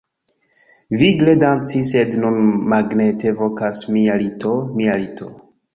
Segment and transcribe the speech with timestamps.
[1.01, 2.41] Vigle danci sed nun
[2.75, 5.35] magnete vokas mia lito mia lito